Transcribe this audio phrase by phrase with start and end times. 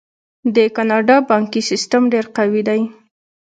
[0.55, 2.81] د کاناډا بانکي سیستم ډیر قوي دی.